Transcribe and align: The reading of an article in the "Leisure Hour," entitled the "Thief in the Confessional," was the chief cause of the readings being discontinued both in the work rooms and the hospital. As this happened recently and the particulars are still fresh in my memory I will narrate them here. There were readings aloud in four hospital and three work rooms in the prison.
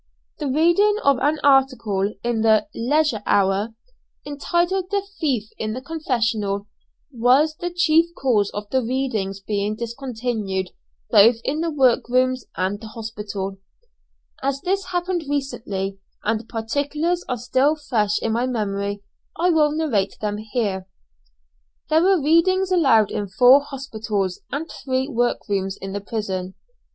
The 0.39 0.47
reading 0.47 0.97
of 1.03 1.19
an 1.19 1.37
article 1.43 2.11
in 2.23 2.41
the 2.41 2.65
"Leisure 2.73 3.21
Hour," 3.27 3.75
entitled 4.25 4.85
the 4.89 5.05
"Thief 5.19 5.49
in 5.59 5.73
the 5.73 5.81
Confessional," 5.81 6.65
was 7.11 7.55
the 7.57 7.69
chief 7.69 8.07
cause 8.15 8.49
of 8.51 8.67
the 8.71 8.81
readings 8.81 9.41
being 9.41 9.75
discontinued 9.75 10.71
both 11.11 11.35
in 11.45 11.61
the 11.61 11.69
work 11.69 12.09
rooms 12.09 12.45
and 12.57 12.81
the 12.81 12.87
hospital. 12.87 13.57
As 14.41 14.61
this 14.61 14.85
happened 14.85 15.25
recently 15.29 15.99
and 16.23 16.39
the 16.39 16.45
particulars 16.45 17.23
are 17.29 17.37
still 17.37 17.75
fresh 17.75 18.17
in 18.23 18.31
my 18.31 18.47
memory 18.47 19.03
I 19.37 19.51
will 19.51 19.69
narrate 19.71 20.17
them 20.19 20.37
here. 20.39 20.87
There 21.91 22.01
were 22.01 22.19
readings 22.19 22.71
aloud 22.71 23.11
in 23.11 23.27
four 23.27 23.61
hospital 23.63 24.27
and 24.51 24.67
three 24.67 25.07
work 25.07 25.47
rooms 25.47 25.77
in 25.79 25.93
the 25.93 26.01
prison. 26.01 26.55